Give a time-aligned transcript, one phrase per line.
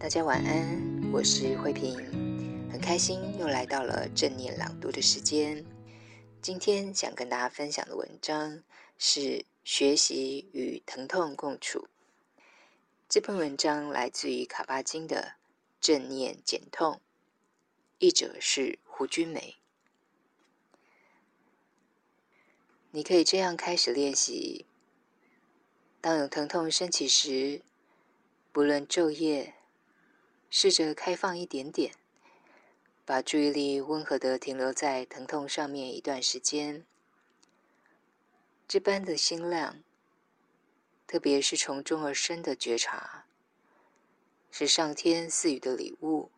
[0.00, 1.98] 大家晚安，我是慧萍，
[2.70, 5.66] 很开心又来到了正念朗读的时间。
[6.40, 8.62] 今天想跟大家分享的文章
[8.96, 9.20] 是
[9.64, 11.88] 《学习与疼痛共处》。
[13.08, 15.32] 这篇文章来自于卡巴金的
[15.80, 16.94] 《正念减痛》，
[17.98, 19.56] 译者是胡君梅。
[22.92, 24.64] 你可以这样开始练习：
[26.00, 27.62] 当有疼痛升起时，
[28.52, 29.54] 不论昼夜。
[30.50, 31.92] 试着开放一点点，
[33.04, 36.84] 把注意力温和的停留在疼痛上面一段时间。
[38.66, 39.82] 这般的心量，
[41.06, 43.26] 特别是从中而生的觉察，
[44.50, 46.30] 是上天赐予的礼物，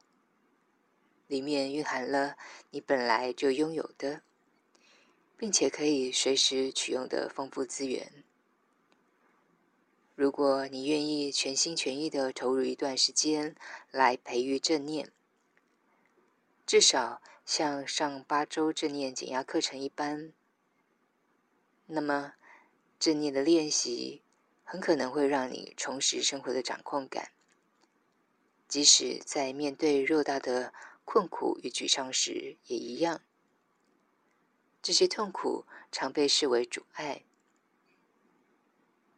[1.26, 2.36] 里面蕴含了
[2.70, 4.22] 你本来就拥有的，
[5.36, 8.24] 并且可以随时取用的丰富资源。
[10.20, 13.56] 如果你愿意全心全意地投入一段时间
[13.90, 15.10] 来培育正念，
[16.66, 20.34] 至少像上八周正念减压课程一般，
[21.86, 22.34] 那么
[22.98, 24.20] 正念的练习
[24.62, 27.32] 很可能会让你重拾生活的掌控感，
[28.68, 30.74] 即使在面对偌大的
[31.06, 33.22] 困苦与沮丧时也一样。
[34.82, 37.24] 这些痛苦常被视为阻碍，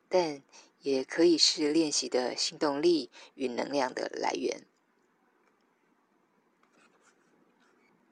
[0.09, 0.41] 但
[0.83, 4.67] 也可以是练习的新动力与能量的来源。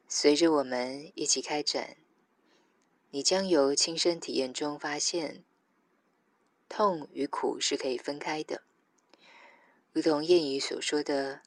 [0.08, 1.96] 随着我们一起开展，
[3.10, 5.44] 你将由亲身体验中发现，
[6.68, 8.62] 痛与苦是可以分开的。
[9.92, 11.42] 如同谚语所说的：“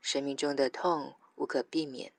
[0.00, 2.12] 生命中的痛无可避免，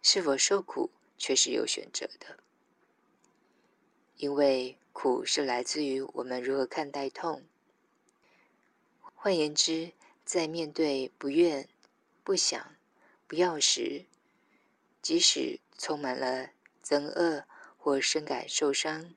[0.00, 2.38] 是否受苦却是有选择的。”
[4.16, 7.42] 因为苦是来自于我们如何看待痛。
[9.14, 9.92] 换言之，
[10.24, 11.68] 在面对不愿、
[12.24, 12.76] 不想、
[13.26, 14.06] 不要时，
[15.02, 16.50] 即使充满了
[16.82, 17.44] 憎恶
[17.76, 19.14] 或深感受伤，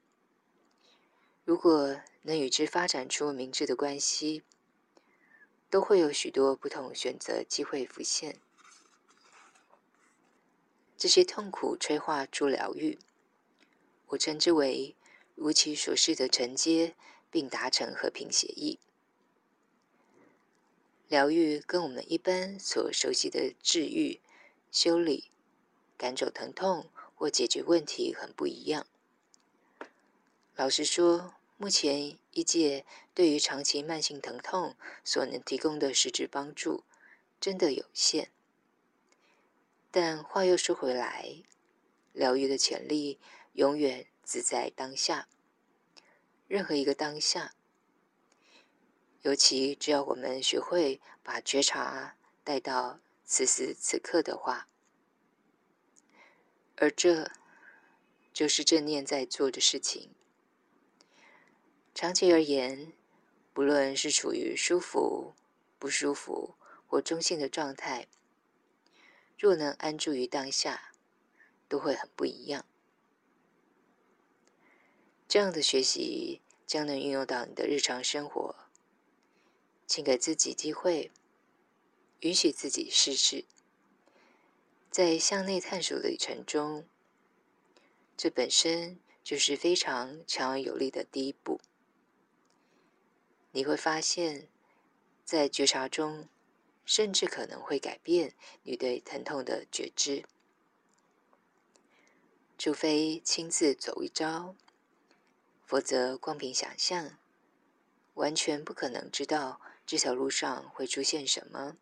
[1.45, 4.43] 如果能与之发展出明智的关系，
[5.69, 8.37] 都会有许多不同选择机会浮现。
[10.97, 12.99] 这些痛苦催化出疗愈。
[14.09, 14.95] 我称之为
[15.35, 16.95] 如其所示的承接，
[17.31, 18.79] 并达成和平协议。
[21.07, 24.19] 疗愈跟我们一般所熟悉的治愈、
[24.71, 25.31] 修理、
[25.97, 28.85] 赶走疼痛或解决问题很不一样。
[30.55, 36.83] 老实说，目前医界对于长期慢性疼痛所能提供的实质帮助
[37.39, 38.29] 真的有限。
[39.91, 41.43] 但话又说回来，
[42.13, 43.19] 疗愈的潜力。
[43.53, 45.27] 永远只在当下，
[46.47, 47.53] 任何一个当下。
[49.21, 54.69] 尤其只要我们学会把觉察带到此时此刻的话，
[56.77, 57.29] 而这
[58.31, 60.15] 就是正念在做的事情。
[61.93, 62.93] 长期而言，
[63.51, 65.35] 不论是处于舒服、
[65.77, 66.55] 不舒服
[66.87, 68.07] 或中性的状态，
[69.37, 70.93] 若能安住于当下，
[71.67, 72.65] 都会很不一样。
[75.29, 78.55] 这样的学习将能运用到你的日常生活，
[79.85, 81.11] 请给自己机会，
[82.21, 83.45] 允许自己试试。
[84.89, 86.87] 在向内探索的旅程中，
[88.17, 91.61] 这本身就是非常强而有力的第一步。
[93.51, 94.47] 你会发现，
[95.23, 96.27] 在觉察中，
[96.85, 98.33] 甚至可能会改变
[98.63, 100.25] 你对疼痛的觉知，
[102.57, 104.55] 除非亲自走一遭。
[105.69, 107.19] 否则，光凭想象，
[108.15, 111.77] 完全不可能知道这条路上会出现什么。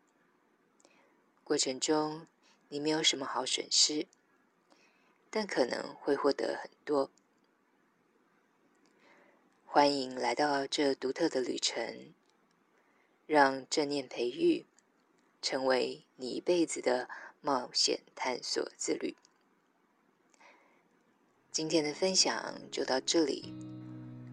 [1.42, 2.26] 过程中，
[2.68, 4.06] 你没有什么好损失，
[5.30, 7.10] 但可能会获得很多。
[9.64, 12.12] 欢迎来到这独特的旅程，
[13.24, 14.66] 让正念培育
[15.40, 17.08] 成为你一辈子的
[17.40, 19.16] 冒险探索之旅。
[21.50, 23.52] 今天的分享就到这里，